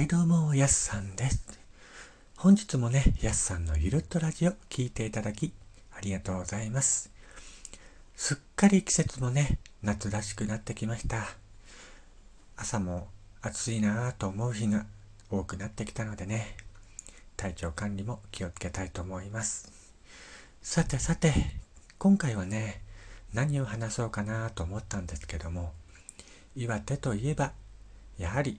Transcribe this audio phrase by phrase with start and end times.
[0.00, 1.60] はいどうも、やすさんです。
[2.34, 5.52] 本日もね、やすさんのゆるっとラジオ聞いていただき
[5.94, 7.10] ありがとうございます。
[8.16, 11.26] すっかり季節もね、夏らしくなってきました。
[12.56, 13.08] 朝も
[13.42, 14.86] 暑いなぁと思う日が
[15.30, 16.56] 多くなってきたのでね、
[17.36, 19.70] 体調管理も気をつけたいと思います。
[20.62, 21.34] さてさて、
[21.98, 22.80] 今回はね、
[23.34, 25.74] 何を話そうかなと思ったんですけども、
[26.56, 27.52] 岩手といえば、
[28.16, 28.58] やはり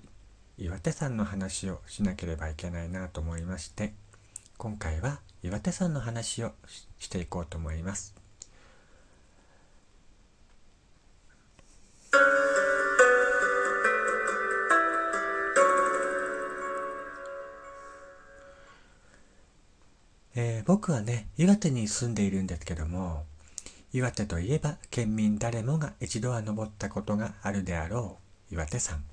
[0.61, 3.93] 岩手山の話をしなければいけないなと思いまして
[4.59, 6.51] 今回は岩手山の話を
[6.99, 8.13] していこうと思います。
[20.35, 23.23] えー、僕はね岩手に住んでいるんですけども
[23.93, 28.19] 岩手といえば県民誰もが一度は登ったことがあるであろ
[28.51, 29.03] う岩手山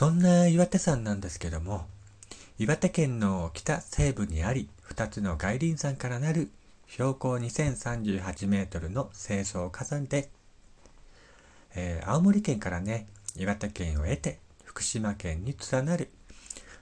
[0.00, 1.84] そんな岩手山なんですけども、
[2.58, 6.48] 岩手県の北西部にあり、2つの外輪山からなる
[6.88, 10.30] 標高2038メートルの清掃火山で、
[11.74, 16.08] えー、青森県からね、岩手県を得て福島県に連なる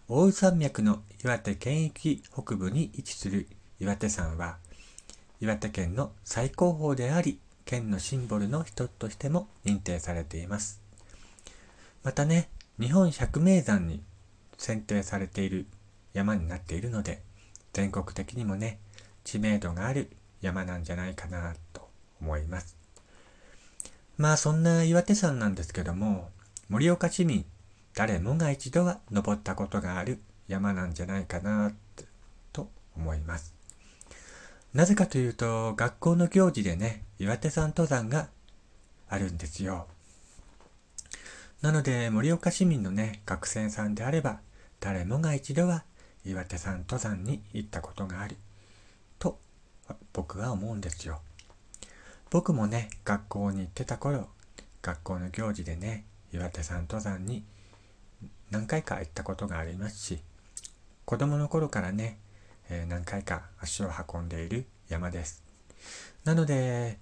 [0.07, 3.49] 大宇山脈の岩手県域北部に位置する
[3.81, 4.59] 岩手山は、
[5.41, 10.81] 岩手県の最高峰であり、県のシンボルの一つとしても認定されています。
[12.05, 12.49] またね、
[12.81, 14.03] 日本百名山に
[14.57, 15.67] 選定されている
[16.13, 17.23] 山になっているので
[17.73, 18.79] 全国的にもね
[19.25, 21.89] 知名度がある山なんじゃないかなと
[22.21, 22.77] 思います。
[24.17, 26.31] まあそんな岩手山なんですけども
[26.69, 27.45] 盛岡市民
[27.95, 31.73] 誰もが一度は登ったことがある山なんじゃないかな
[32.53, 33.55] と思います。
[34.73, 38.29] なぜかというと学校の行事でね岩手山登山が
[39.09, 39.89] あるんですよ。
[41.61, 44.41] なので盛岡市民のね学生さんであれば
[44.79, 45.85] 誰もが一度は
[46.25, 48.37] 岩手山登山に行ったことがある
[49.19, 49.39] と
[50.13, 51.21] 僕は思うんですよ。
[52.31, 54.29] 僕もね学校に行ってた頃
[54.83, 57.43] 学校の行事でね岩手山登山に
[58.51, 60.21] 何回か行ったことがありますし
[61.05, 62.19] 子供の頃からね、
[62.69, 65.43] えー、何回か足を運んでいる山です。
[66.25, 66.99] なので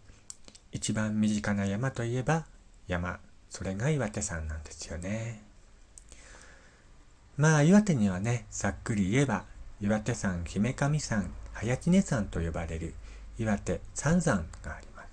[0.73, 2.47] 一番身近な山といえば
[2.87, 3.19] 山
[3.51, 5.43] それが岩手山なんですよね。
[7.37, 9.45] まあ岩手にはね、ざっくり言えば、
[9.81, 12.95] 岩手山、姫神山、早知根山と呼ばれる
[13.39, 15.09] 岩手三山があります。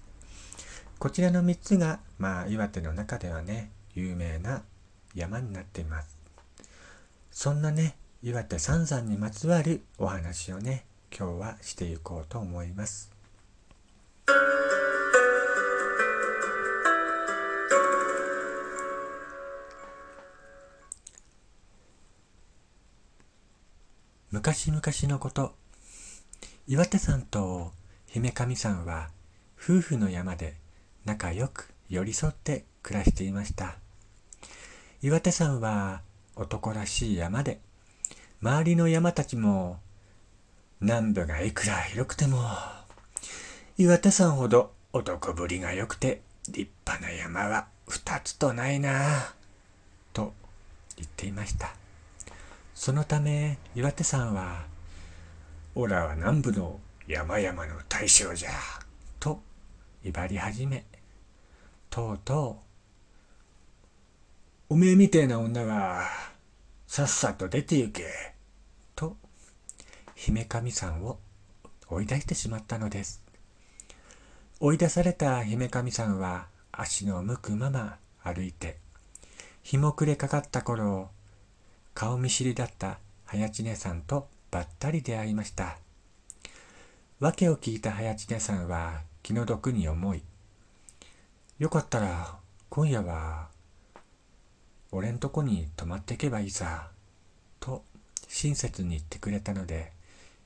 [1.00, 4.64] こちらの3つが、まあ岩手の中ではね、有名な
[5.14, 6.18] 山になっています。
[7.32, 13.12] そんなね、岩手三山にまつわるお話をね、今日はしていこうと思います。
[24.54, 25.56] 昔々のこと、
[26.68, 27.72] 岩手山と
[28.06, 29.10] 姫神山は
[29.60, 30.54] 夫婦の山で
[31.06, 33.78] 仲良く寄り添って暮らしていました。
[35.02, 36.02] 岩手山は
[36.36, 37.62] 男らしい山で、
[38.44, 39.80] 周りの山たちも
[40.82, 42.40] 南部がいくら広くても、
[43.80, 49.34] 岩手山ほど男ぶりが良くて立派な山は二つとないな
[50.14, 50.32] と
[50.96, 51.74] 言っていました。
[52.74, 54.66] そのため岩手山は
[55.76, 58.52] 「オラは南部の山々の大将じゃ」
[59.20, 59.42] と
[60.04, 60.86] 威張り始め
[61.90, 62.64] とうと
[64.70, 66.08] う「おめえみてえな女は
[66.88, 68.34] さっさと出て行け」
[68.96, 69.18] と
[70.16, 71.20] 姫神さんを
[71.90, 73.24] 追い出してしまったのです。
[74.60, 78.78] 追い出された姫神さんは足の向くまま歩いて
[79.62, 81.10] 日も暮れかかった頃
[81.94, 85.78] 顔見知りだった早知根さんとばったり出会いました。
[87.20, 90.24] 訳を聞いた早知根さんは気の毒に思い、
[91.60, 92.36] よかったら
[92.70, 93.48] 今夜は
[94.92, 96.90] 俺んとこに泊まっていけばいいさ、
[97.60, 97.84] と
[98.28, 99.92] 親切に言ってくれたので、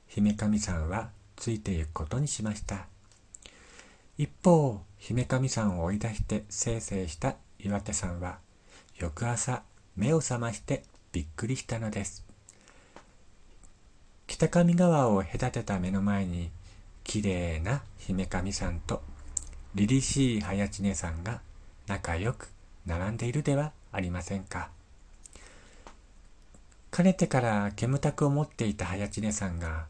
[0.06, 2.86] 姫神さんはついていくことにしました。
[4.16, 8.38] 一方、姫神さんを追い出してせいせいした岩手さんは、
[8.96, 9.62] 翌朝
[9.96, 12.24] 目を覚ましてびっくりしたのです。
[14.26, 16.50] 北上川を隔てた目の前に、
[17.04, 19.02] きれいな姫神さんと
[19.74, 21.40] 凛々しい早知根さんが
[21.86, 22.50] 仲良く
[22.84, 24.70] 並んでいるではありませんか。
[26.90, 29.86] かねてから煙たくを持っていた早知根さんが、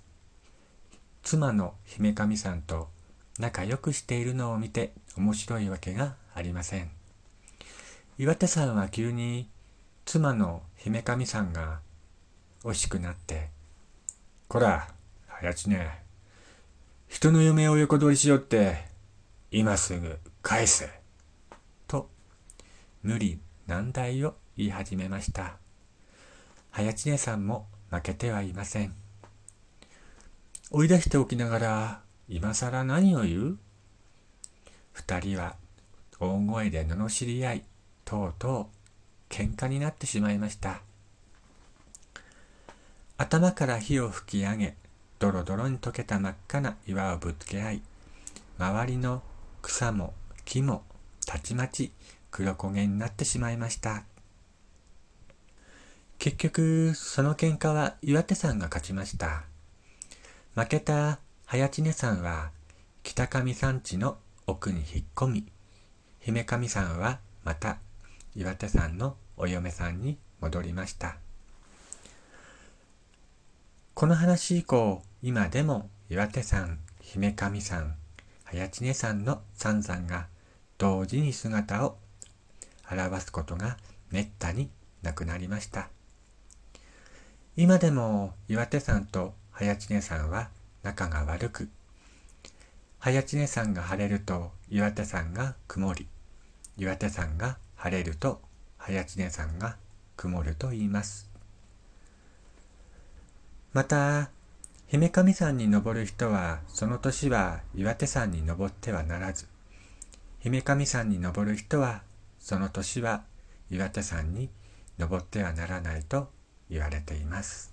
[1.23, 2.89] 妻の姫神さんと
[3.39, 6.91] 仲良くしているのを見て面白いわけがありません。
[8.19, 9.49] 岩手さんは急に
[10.11, 11.81] 妻の姫神さんが
[12.65, 13.51] 惜しくなって、
[14.49, 14.89] こら、
[15.27, 16.03] はやちね、
[17.09, 18.87] 人の嫁を横取りしよって、
[19.51, 20.89] 今すぐ返せ。
[21.87, 22.09] と、
[23.03, 25.59] 無理難題を言い始めました。
[26.71, 28.95] はやちねさんも負けてはいません。
[30.71, 32.01] 追い出しておきながら、
[32.31, 33.59] 今更何を言う？
[34.95, 35.57] 二人は
[36.19, 37.65] 大声で罵り合い、
[38.07, 38.78] とうとう
[39.29, 40.81] 喧嘩になってしまいました。
[43.17, 44.77] 頭から火を吹き上げ、
[45.19, 47.83] ドロドロに溶けた真っ赤な岩をぶつけ合い、
[48.59, 49.23] 周りの
[49.63, 50.15] 草も
[50.45, 50.83] 木も
[51.27, 51.93] たちまち
[52.31, 54.05] 黒焦げになってしまいました。
[56.19, 59.45] 結局、その喧嘩は岩手山が勝ちました。
[60.55, 62.51] 負けた早知根山は
[63.03, 65.47] 北上山地の奥に引っ込み、
[66.21, 67.79] 姫神さんはまた
[68.37, 71.17] 岩手山のお嫁さんに戻りました。
[73.95, 77.97] この話以降、今でも岩手山、姫神山、
[78.45, 80.27] 早知根山の三山が
[80.79, 81.97] 同時に姿を
[82.91, 83.77] 表すことが
[84.11, 84.71] めったに
[85.03, 85.89] なくなりました。
[87.57, 90.49] 今でも岩手山と早知根山は
[90.83, 91.69] 仲が悪く、
[93.01, 96.07] 早知根山が晴れると岩手山が曇り、
[96.77, 98.41] 岩手山が晴れると
[98.77, 99.77] 早知根山が
[100.17, 101.31] 曇ると言います。
[103.73, 104.31] また、
[104.89, 109.47] 姫神山に登る人は、その年は岩手山に登ってはならず、
[110.41, 112.03] 姫神山に登る人は、
[112.41, 113.23] その年は
[113.71, 114.49] 岩手山に
[114.99, 116.31] 登ってはならないと
[116.69, 117.71] 言われています。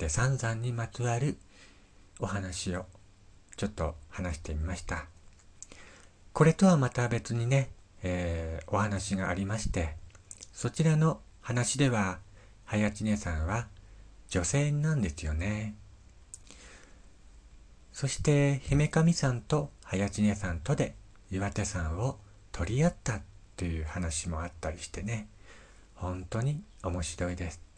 [0.00, 1.36] ね、岩手三山にまつわる
[2.18, 2.86] お話を
[3.56, 5.04] ちょっと話してみました。
[6.32, 7.70] これとはまた別にね、
[8.02, 9.96] えー、お話がありまして、
[10.52, 12.18] そちらの話では、
[12.64, 13.66] 早知根さんは
[14.28, 15.74] 女性なんですよね。
[17.92, 20.94] そして、姫神さんと早知根さんとで
[21.30, 22.18] 岩手山を
[22.52, 23.20] 取り合った
[23.56, 25.28] という話もあったりしてね、
[25.94, 27.69] 本当に面白いです。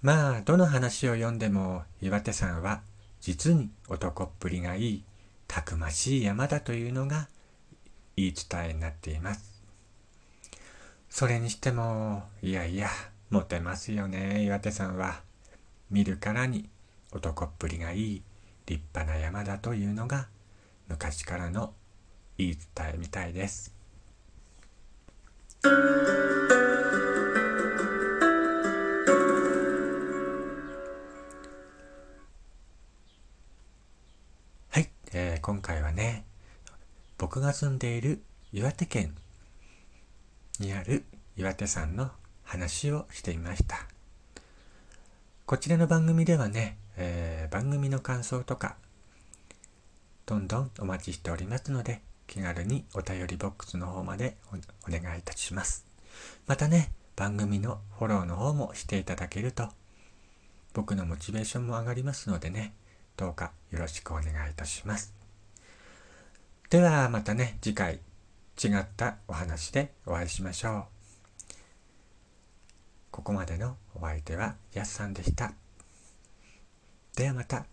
[0.00, 2.82] まあ、どの話を読んでも岩手山は
[3.20, 5.04] 実に男っぷりがいい、
[5.48, 7.28] たくましい山だというのが
[8.16, 9.62] 言い伝えになっています。
[11.10, 12.88] それにしても、いやいや、
[13.30, 15.22] モテますよね、岩手さんは。
[15.90, 16.68] 見るからに
[17.12, 18.22] 男っぷりがいい、
[18.66, 20.28] 立派な山だというのが
[20.88, 21.72] 昔からの
[22.36, 23.74] 言い伝えみたいです。
[35.40, 36.24] 今回はね、
[37.16, 39.14] 僕が住んでいる岩手県
[40.58, 41.04] にある
[41.36, 42.10] 岩手山の
[42.42, 43.86] 話をしてみました。
[45.46, 48.76] こちらの番組ではね、えー、番組の感想とか、
[50.26, 54.36] どんどんお待ちしておりますので、気軽にお便りボックスの方まで
[54.86, 55.86] お願いいたします。
[56.46, 59.68] またね、番組のフォローの方もしていただけると、
[60.74, 62.74] 僕のモチベーションも上がりますのでね、
[63.16, 65.17] どうかよろしくお願いいたします。
[66.70, 67.94] ではまたね、次回
[68.62, 70.84] 違ったお話でお会いしましょう。
[73.10, 75.54] ここまでのお相手はやすさんでした。
[77.16, 77.64] ではまた。